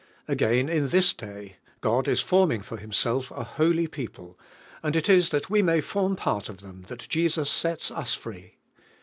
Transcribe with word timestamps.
Again 0.27 0.67
in 0.67 0.87
this 0.89 1.13
day, 1.13 1.57
God 1.79 2.07
is 2.07 2.21
forming 2.21 2.61
for 2.61 2.77
Himself 2.77 3.29
a 3.29 3.43
holy 3.43 3.85
people, 3.85 4.35
and 4.81 4.95
it 4.95 5.07
is 5.07 5.29
that 5.29 5.51
we 5.51 5.61
may 5.61 5.79
form 5.79 6.15
pant 6.15 6.49
of 6.49 6.57
lliem 6.57 6.87
that 6.87 7.07
Jesus 7.07 7.51
sets 7.51 7.91
ns 7.93 8.15
free. 8.15 8.55